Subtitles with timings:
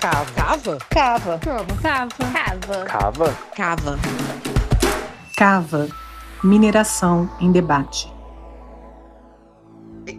[0.00, 0.24] Cava.
[0.34, 0.78] Cava?
[0.88, 1.38] Cava.
[1.38, 2.14] Cava.
[2.32, 2.84] Cava.
[2.86, 3.34] Cava.
[3.54, 3.98] Cava.
[5.36, 5.88] Cava.
[6.42, 8.10] Mineração em debate.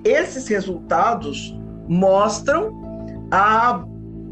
[0.05, 2.71] Esses resultados mostram
[3.31, 3.83] a,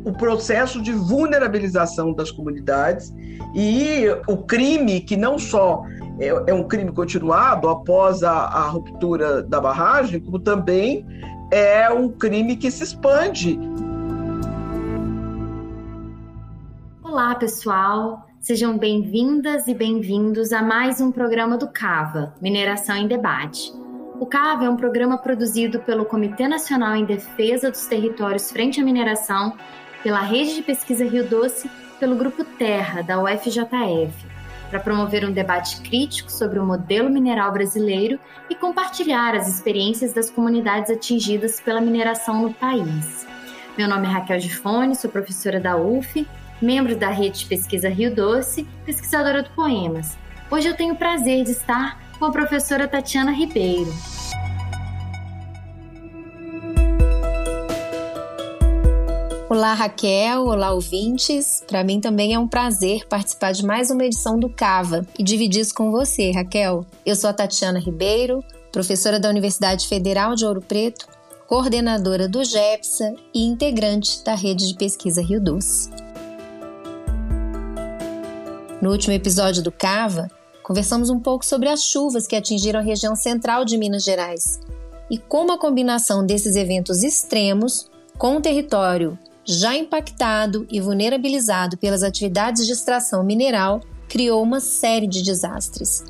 [0.06, 3.12] o processo de vulnerabilização das comunidades
[3.56, 5.82] e o crime que não só
[6.20, 11.04] é, é um crime continuado após a, a ruptura da barragem, como também
[11.50, 13.60] é um crime que se expande.
[17.30, 18.28] Olá, pessoal.
[18.40, 23.72] Sejam bem-vindas e bem-vindos a mais um programa do CAVA, Mineração em Debate.
[24.20, 28.84] O CAVA é um programa produzido pelo Comitê Nacional em Defesa dos Territórios Frente à
[28.84, 29.56] Mineração,
[30.02, 34.12] pela Rede de Pesquisa Rio Doce, pelo Grupo Terra, da UFJF,
[34.72, 40.32] para promover um debate crítico sobre o modelo mineral brasileiro e compartilhar as experiências das
[40.32, 43.28] comunidades atingidas pela mineração no país.
[43.78, 46.28] Meu nome é Raquel Gifone, sou professora da UF,
[46.62, 50.18] membro da Rede de Pesquisa Rio Doce, pesquisadora do Poemas.
[50.52, 53.94] Hoje eu tenho o prazer de estar com a professora Tatiana Ribeiro.
[59.50, 60.46] Olá, Raquel.
[60.46, 61.64] Olá, ouvintes.
[61.68, 65.62] Para mim também é um prazer participar de mais uma edição do Cava e dividir
[65.62, 66.86] isso com você, Raquel.
[67.04, 71.08] Eu sou a Tatiana Ribeiro, professora da Universidade Federal de Ouro Preto,
[71.48, 75.90] coordenadora do GEPSA e integrante da Rede de Pesquisa Rio Doce.
[78.82, 80.32] No último episódio do Cava,
[80.64, 84.62] conversamos um pouco sobre as chuvas que atingiram a região central de Minas Gerais
[85.12, 92.04] e como a combinação desses eventos extremos com o território já impactado e vulnerabilizado pelas
[92.04, 96.06] atividades de extração mineral criou uma série de desastres.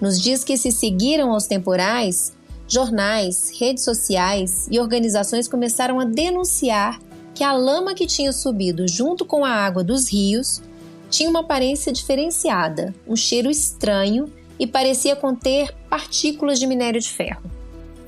[0.00, 2.32] Nos dias que se seguiram aos temporais,
[2.68, 7.00] jornais, redes sociais e organizações começaram a denunciar
[7.34, 10.62] que a lama que tinha subido junto com a água dos rios
[11.10, 14.26] tinha uma aparência diferenciada, um cheiro estranho
[14.58, 17.50] e parecia conter partículas de minério de ferro.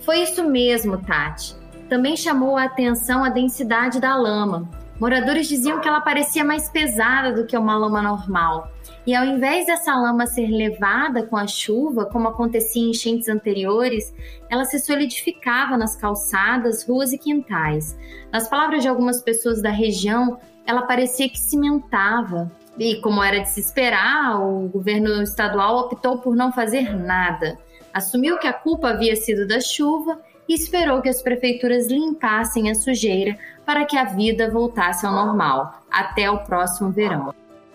[0.05, 1.55] Foi isso mesmo, Tati.
[1.89, 4.69] Também chamou a atenção a densidade da lama.
[5.01, 8.73] Moradores diziam que ela parecia mais pesada do que uma lama normal.
[9.07, 14.13] E ao invés dessa lama ser levada com a chuva, como acontecia em enchentes anteriores,
[14.51, 17.97] ela se solidificava nas calçadas, ruas e quintais.
[18.33, 22.53] Nas palavras de algumas pessoas da região, ela parecia que cimentava.
[22.79, 27.59] E como era de se esperar, o governo estadual optou por não fazer nada.
[27.93, 32.75] Assumiu que a culpa havia sido da chuva e esperou que as prefeituras limpassem a
[32.75, 33.37] sujeira
[33.67, 37.35] para que a vida voltasse ao normal, até o próximo verão.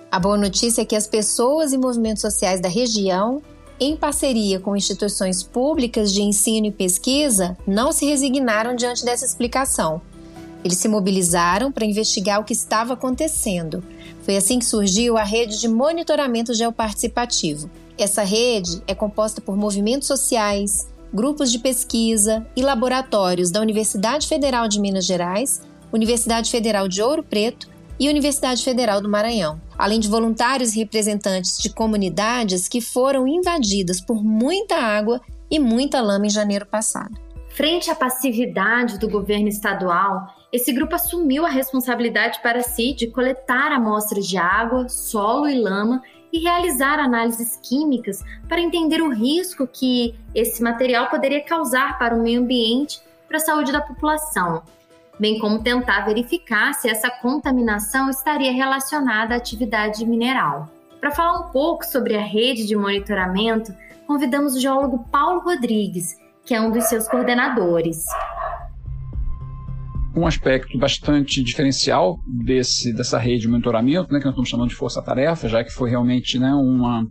[0.09, 3.41] A boa notícia é que as pessoas e movimentos sociais da região,
[3.79, 10.01] em parceria com instituições públicas de ensino e pesquisa, não se resignaram diante dessa explicação.
[10.63, 13.83] Eles se mobilizaram para investigar o que estava acontecendo.
[14.23, 17.69] Foi assim que surgiu a rede de monitoramento geoparticipativo.
[17.97, 24.67] Essa rede é composta por movimentos sociais, grupos de pesquisa e laboratórios da Universidade Federal
[24.67, 27.69] de Minas Gerais, Universidade Federal de Ouro Preto
[27.99, 34.01] e Universidade Federal do Maranhão, além de voluntários e representantes de comunidades que foram invadidas
[34.01, 37.13] por muita água e muita lama em janeiro passado.
[37.49, 43.71] Frente à passividade do governo estadual, esse grupo assumiu a responsabilidade para si de coletar
[43.71, 50.13] amostras de água, solo e lama e realizar análises químicas para entender o risco que
[50.35, 54.61] esse material poderia causar para o meio ambiente e para a saúde da população,
[55.19, 60.69] bem como tentar verificar se essa contaminação estaria relacionada à atividade mineral.
[61.01, 63.73] Para falar um pouco sobre a rede de monitoramento,
[64.05, 66.15] convidamos o geólogo Paulo Rodrigues,
[66.45, 68.05] que é um dos seus coordenadores.
[70.15, 74.75] Um aspecto bastante diferencial desse, dessa rede de monitoramento, né, que nós estamos chamando de
[74.75, 77.07] força-tarefa, já que foi realmente né, uma,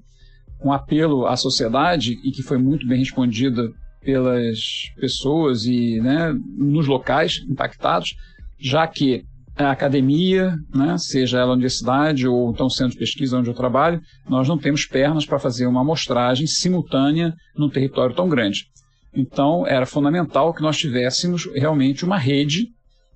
[0.64, 3.68] um apelo à sociedade e que foi muito bem respondida
[4.00, 4.58] pelas
[5.00, 8.14] pessoas e né, nos locais impactados,
[8.58, 9.24] já que
[9.56, 14.48] a academia, né, seja ela universidade ou então centro de pesquisa onde eu trabalho, nós
[14.48, 18.66] não temos pernas para fazer uma amostragem simultânea num território tão grande.
[19.14, 22.68] Então, era fundamental que nós tivéssemos realmente uma rede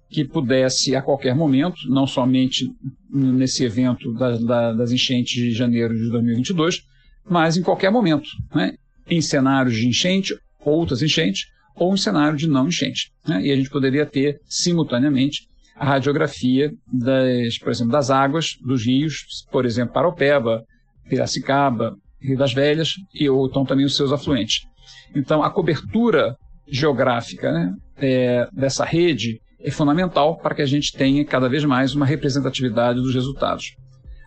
[0.08, 2.70] que pudesse, a qualquer momento, não somente
[3.11, 6.82] nesse evento da, da, das enchentes de janeiro de 2022,
[7.29, 8.75] mas em qualquer momento, né?
[9.08, 13.11] em cenários de enchente, outras enchentes, ou em cenário de não enchente.
[13.26, 13.47] Né?
[13.47, 19.44] E a gente poderia ter, simultaneamente, a radiografia, das, por exemplo, das águas dos rios,
[19.50, 20.64] por exemplo, Paropeba,
[21.09, 24.67] Piracicaba, Rio das Velhas, e ou então também os seus afluentes.
[25.14, 26.35] Então, a cobertura
[26.67, 31.93] geográfica né, é, dessa rede é fundamental para que a gente tenha cada vez mais
[31.93, 33.75] uma representatividade dos resultados.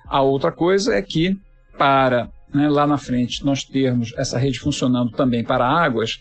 [0.05, 1.33] A outra coisa é que,
[1.77, 6.15] para né, lá na frente nós termos essa rede funcionando também para águas,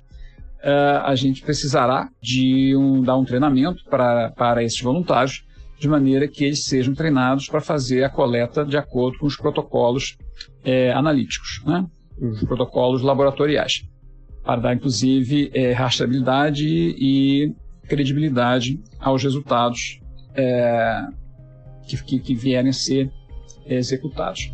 [0.61, 5.45] uh, a gente precisará de um, dar um treinamento para, para esses voluntários,
[5.81, 10.17] de maneira que eles sejam treinados para fazer a coleta de acordo com os protocolos
[10.65, 11.85] é, analíticos, né,
[12.21, 13.83] os protocolos laboratoriais,
[14.45, 17.53] para dar inclusive é, rastreabilidade e
[17.89, 20.01] credibilidade aos resultados
[20.35, 21.07] é,
[21.87, 23.11] que, que, que vierem a ser
[23.67, 24.53] executados.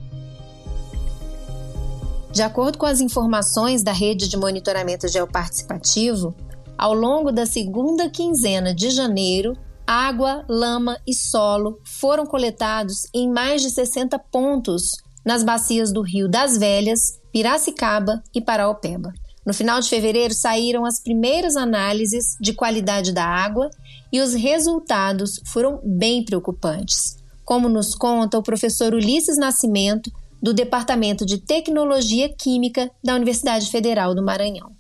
[2.33, 6.35] De acordo com as informações da rede de monitoramento geoparticipativo,
[6.77, 13.63] ao longo da segunda quinzena de janeiro, água, lama e solo foram coletados em mais
[13.63, 14.91] de 60 pontos
[15.25, 19.13] nas bacias do Rio das Velhas, Piracicaba e Paraopeba.
[19.45, 23.69] No final de fevereiro saíram as primeiras análises de qualidade da água
[24.11, 30.11] e os resultados foram bem preocupantes, como nos conta o professor Ulisses Nascimento,
[30.43, 34.73] do Departamento de Tecnologia Química da Universidade Federal do Maranhão.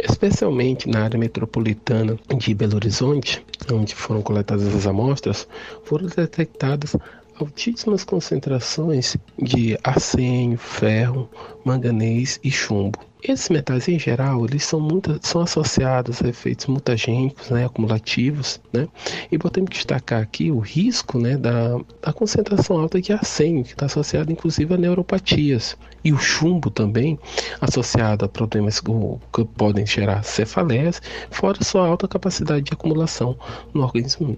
[0.00, 5.46] Especialmente na área metropolitana de Belo Horizonte, onde foram coletadas as amostras,
[5.84, 6.96] foram detectadas
[7.40, 11.28] altíssimas concentrações de arsênio, ferro,
[11.64, 13.09] manganês e chumbo.
[13.22, 18.88] Esses metais em geral, eles são, muito, são associados a efeitos mutagênicos, né, acumulativos, né?
[19.30, 23.86] E podemos destacar aqui o risco, né, da, da concentração alta de arsênio, que está
[23.86, 25.76] associado inclusive a neuropatias.
[26.02, 27.18] E o chumbo também,
[27.60, 33.36] associado a problemas que podem gerar cefaleias, fora sua alta capacidade de acumulação
[33.74, 34.34] no organismo.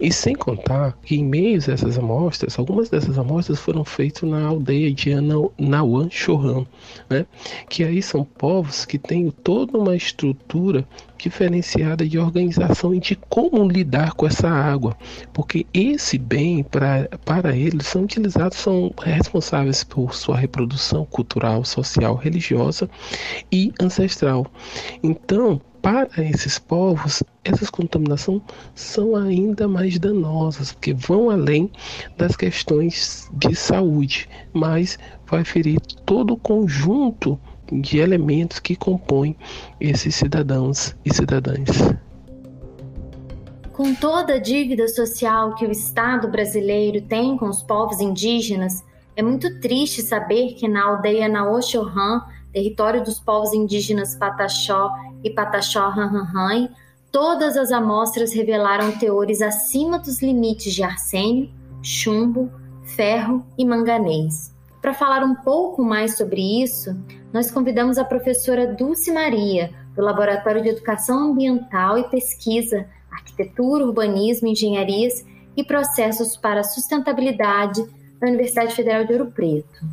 [0.00, 4.44] E sem contar que em meio a essas amostras, algumas dessas amostras foram feitas na
[4.44, 5.10] aldeia de
[5.58, 6.66] Nauan Chohan,
[7.08, 7.26] né?
[7.68, 10.86] que aí são povos que têm toda uma estrutura
[11.18, 14.96] diferenciada de organização e de como lidar com essa água,
[15.32, 22.16] porque esse bem pra, para eles são utilizados, são responsáveis por sua reprodução cultural, social,
[22.16, 22.90] religiosa
[23.52, 24.46] e ancestral.
[25.02, 28.40] Então, para esses povos, essas contaminações
[28.74, 31.70] são ainda mais danosas, porque vão além
[32.16, 34.96] das questões de saúde, mas
[35.26, 37.38] vai ferir todo o conjunto
[37.80, 39.36] de elementos que compõem
[39.80, 41.68] esses cidadãos e cidadãs.
[43.72, 48.84] Com toda a dívida social que o Estado brasileiro tem com os povos indígenas,
[49.16, 52.22] é muito triste saber que na aldeia Naoxohan,
[52.52, 54.90] território dos povos indígenas Pataxó
[55.24, 56.68] e Pataxó Ranranhan,
[57.10, 61.50] todas as amostras revelaram teores acima dos limites de arsênio,
[61.82, 62.50] chumbo,
[62.84, 64.51] ferro e manganês.
[64.82, 67.00] Para falar um pouco mais sobre isso,
[67.32, 74.48] nós convidamos a professora Dulce Maria, do Laboratório de Educação Ambiental e Pesquisa, Arquitetura, Urbanismo,
[74.48, 75.24] Engenharias
[75.56, 77.80] e Processos para a Sustentabilidade
[78.18, 79.86] da Universidade Federal de Ouro Preto.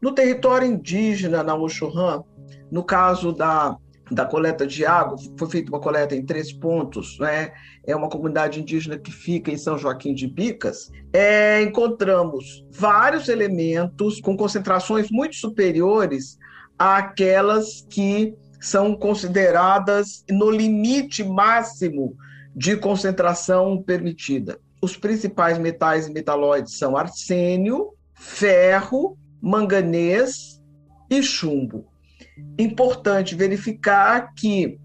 [0.00, 2.22] No território indígena, na Oxurrã,
[2.70, 3.76] no caso da,
[4.10, 7.52] da coleta de água, foi feita uma coleta em três pontos, né?
[7.86, 14.20] é uma comunidade indígena que fica em São Joaquim de Bicas, é, encontramos vários elementos
[14.20, 16.38] com concentrações muito superiores
[16.78, 22.16] àquelas que são consideradas no limite máximo
[22.54, 24.58] de concentração permitida.
[24.82, 30.60] Os principais metais e metalóides são arsênio, ferro, manganês
[31.08, 31.86] e chumbo.
[32.58, 34.78] Importante verificar que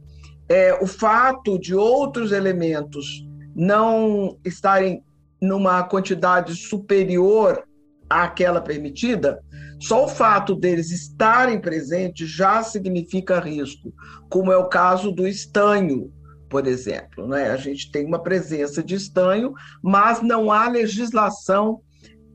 [0.48, 5.04] é, o fato de outros elementos não estarem
[5.42, 7.64] numa quantidade superior
[8.10, 9.44] àquela permitida,
[9.80, 13.94] só o fato deles estarem presentes já significa risco,
[14.30, 16.12] como é o caso do estanho,
[16.50, 17.28] por exemplo.
[17.28, 17.50] Né?
[17.50, 21.82] A gente tem uma presença de estanho, mas não há legislação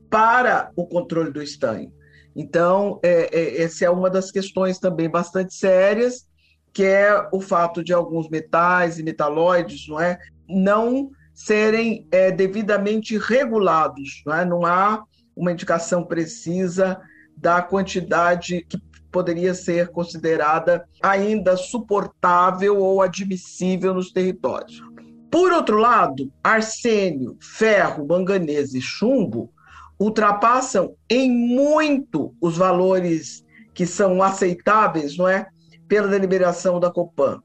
[0.09, 1.91] para o controle do estanho.
[2.41, 6.25] Então, é, é, essa é uma das questões também bastante sérias
[6.71, 10.17] que é o fato de alguns metais e metalóides não, é,
[10.47, 14.21] não serem é, devidamente regulados.
[14.25, 14.45] Não, é?
[14.45, 15.03] não há
[15.35, 16.97] uma indicação precisa
[17.35, 18.79] da quantidade que
[19.11, 24.81] poderia ser considerada ainda suportável ou admissível nos territórios.
[25.29, 29.51] Por outro lado, arsênio, ferro, manganês e chumbo
[29.99, 35.47] ultrapassam em muito os valores que são aceitáveis, não é,
[35.87, 37.41] pela deliberação da Copan.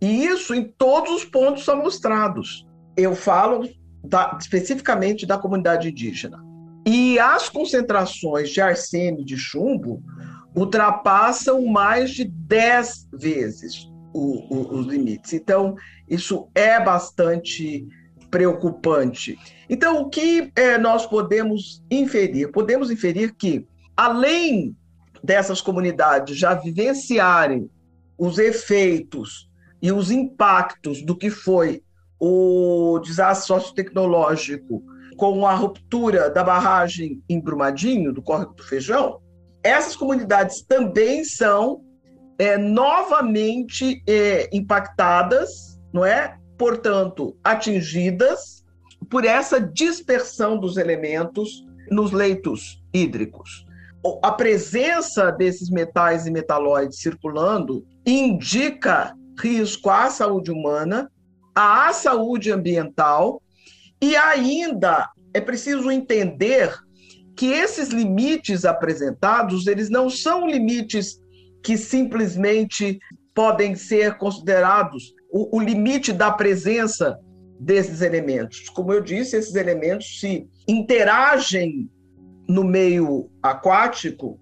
[0.00, 2.66] E isso em todos os pontos amostrados.
[2.96, 3.68] Eu falo
[4.04, 6.44] da, especificamente da comunidade indígena.
[6.86, 10.02] E as concentrações de arsênio de chumbo
[10.56, 15.32] ultrapassam mais de 10 vezes o, o, os limites.
[15.32, 15.74] Então,
[16.08, 17.86] isso é bastante
[18.30, 19.38] preocupante.
[19.68, 22.50] Então, o que é, nós podemos inferir?
[22.50, 23.66] Podemos inferir que,
[23.96, 24.76] além
[25.22, 27.70] dessas comunidades já vivenciarem
[28.16, 29.48] os efeitos
[29.80, 31.82] e os impactos do que foi
[32.18, 34.82] o desastre sociotecnológico
[35.16, 39.20] com a ruptura da barragem em Brumadinho, do Córrego do Feijão,
[39.62, 41.82] essas comunidades também são
[42.38, 46.37] é, novamente é, impactadas, não é?
[46.58, 48.64] Portanto, atingidas
[49.08, 53.64] por essa dispersão dos elementos nos leitos hídricos.
[54.22, 61.10] A presença desses metais e metalóides circulando indica risco à saúde humana,
[61.54, 63.40] à saúde ambiental
[64.00, 66.72] e ainda é preciso entender
[67.36, 71.20] que esses limites apresentados, eles não são limites
[71.62, 72.98] que simplesmente
[73.34, 77.18] podem ser considerados o, o limite da presença
[77.58, 78.68] desses elementos.
[78.68, 81.90] Como eu disse, esses elementos se interagem
[82.48, 84.38] no meio aquático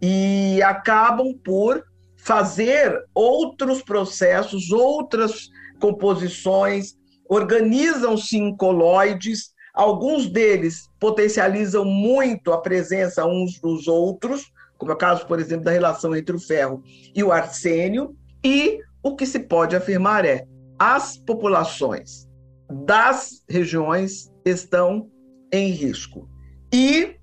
[0.00, 1.82] e acabam por
[2.16, 5.48] fazer outros processos, outras
[5.80, 6.96] composições,
[7.28, 14.98] organizam-se em coloides, alguns deles potencializam muito a presença uns dos outros, como é o
[14.98, 16.82] caso, por exemplo, da relação entre o ferro
[17.14, 18.14] e o arsênio,
[18.44, 20.44] e o que se pode afirmar é
[20.76, 22.26] as populações
[22.68, 25.08] das regiões estão
[25.52, 26.28] em risco.
[26.74, 27.14] E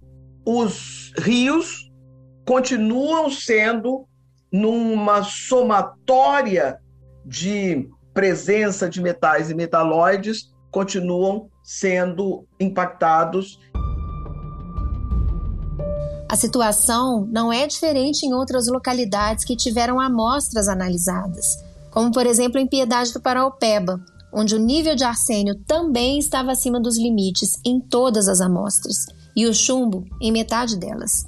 [0.46, 1.92] os rios
[2.48, 4.08] continuam sendo
[4.50, 6.80] numa somatória
[7.26, 13.60] de presença de metais e metalóides, continuam sendo impactados
[16.34, 21.64] a situação não é diferente em outras localidades que tiveram amostras analisadas,
[21.94, 26.82] como por exemplo em Piedade do Paraupeba, onde o nível de arsênio também estava acima
[26.82, 31.26] dos limites em todas as amostras, e o chumbo em metade delas.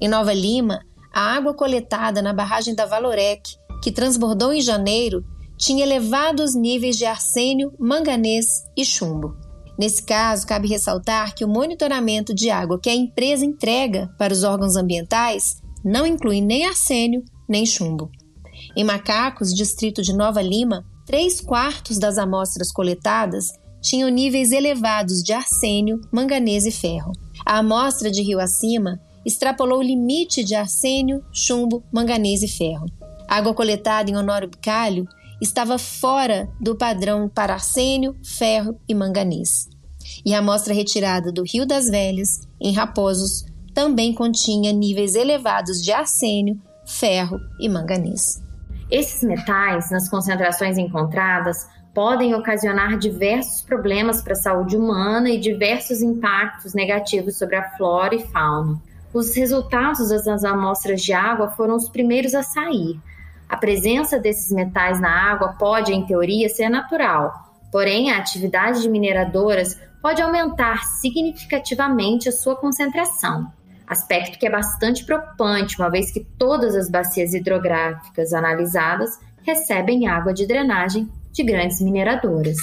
[0.00, 0.80] Em Nova Lima,
[1.12, 5.24] a água coletada na barragem da Valorec, que transbordou em janeiro,
[5.58, 8.46] tinha elevados níveis de arsênio, manganês
[8.76, 9.34] e chumbo.
[9.78, 14.44] Nesse caso, cabe ressaltar que o monitoramento de água que a empresa entrega para os
[14.44, 18.10] órgãos ambientais não inclui nem arsênio nem chumbo.
[18.76, 23.46] Em Macacos, distrito de Nova Lima, três quartos das amostras coletadas
[23.80, 27.12] tinham níveis elevados de arsênio, manganês e ferro.
[27.46, 32.84] A amostra de rio acima extrapolou o limite de arsênio, chumbo, manganês e ferro.
[33.26, 35.06] Água coletada em Honório Bicalho
[35.40, 39.68] estava fora do padrão para arsênio, ferro e manganês.
[40.22, 45.92] E a amostra retirada do Rio das Velhas, em Raposos, também continha níveis elevados de
[45.92, 48.44] arsênio, ferro e manganês.
[48.90, 56.02] Esses metais, nas concentrações encontradas, podem ocasionar diversos problemas para a saúde humana e diversos
[56.02, 58.80] impactos negativos sobre a flora e fauna.
[59.12, 63.00] Os resultados das amostras de água foram os primeiros a sair,
[63.48, 67.32] a presença desses metais na água pode, em teoria, ser natural,
[67.70, 73.50] porém a atividade de mineradoras pode aumentar significativamente a sua concentração.
[73.86, 80.34] Aspecto que é bastante preocupante, uma vez que todas as bacias hidrográficas analisadas recebem água
[80.34, 82.56] de drenagem de grandes mineradoras.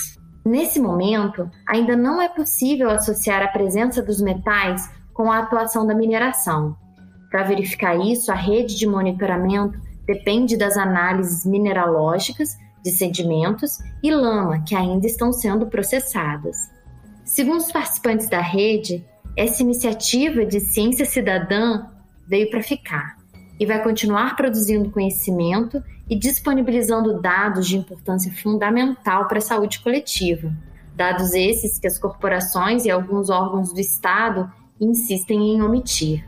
[0.45, 5.95] Nesse momento, ainda não é possível associar a presença dos metais com a atuação da
[5.95, 6.75] mineração.
[7.31, 14.61] Para verificar isso, a rede de monitoramento depende das análises mineralógicas de sedimentos e lama
[14.67, 16.57] que ainda estão sendo processadas.
[17.23, 21.85] Segundo os participantes da rede, essa iniciativa de ciência cidadã
[22.27, 23.17] veio para ficar
[23.59, 30.51] e vai continuar produzindo conhecimento e disponibilizando dados de importância fundamental para a saúde coletiva.
[30.95, 36.25] Dados esses que as corporações e alguns órgãos do Estado insistem em omitir.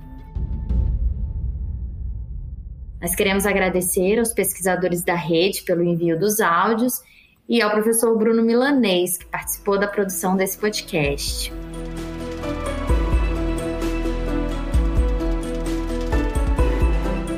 [2.99, 7.03] Nós queremos agradecer aos pesquisadores da rede pelo envio dos áudios
[7.47, 11.53] e ao professor Bruno Milanês, que participou da produção desse podcast.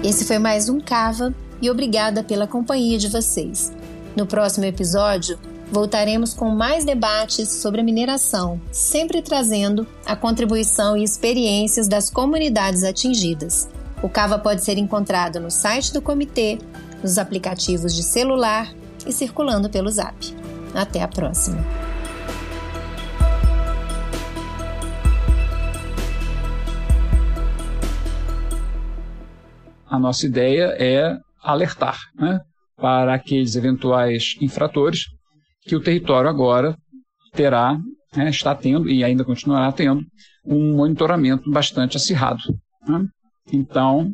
[0.07, 3.73] Esse foi mais um Cava e obrigada pela companhia de vocês.
[4.15, 5.37] No próximo episódio,
[5.69, 12.85] voltaremos com mais debates sobre a mineração, sempre trazendo a contribuição e experiências das comunidades
[12.85, 13.67] atingidas.
[14.01, 16.57] O Cava pode ser encontrado no site do comitê,
[17.03, 18.73] nos aplicativos de celular
[19.05, 20.15] e circulando pelo Zap.
[20.73, 21.86] Até a próxima!
[29.97, 32.39] A nossa ideia é alertar, né?
[32.75, 35.05] para aqueles eventuais infratores
[35.63, 36.77] que o território agora
[37.33, 37.75] terá,
[38.15, 40.03] né, está tendo e ainda continuará tendo
[40.45, 42.43] um monitoramento bastante acirrado.
[42.87, 43.07] Né?
[43.51, 44.11] Então,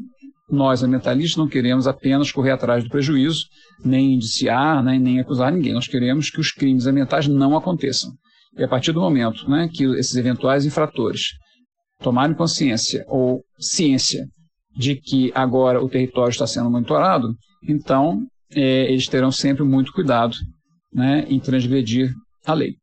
[0.49, 3.41] nós, ambientalistas, não queremos apenas correr atrás do prejuízo,
[3.83, 5.73] nem indiciar, né, nem acusar ninguém.
[5.73, 8.09] Nós queremos que os crimes ambientais não aconteçam.
[8.57, 11.31] E a partir do momento né, que esses eventuais infratores
[11.99, 14.25] tomarem consciência ou ciência
[14.75, 17.36] de que agora o território está sendo monitorado,
[17.68, 18.25] então
[18.56, 20.36] é, eles terão sempre muito cuidado
[20.94, 22.13] né, em transgredir
[22.46, 22.75] a lei.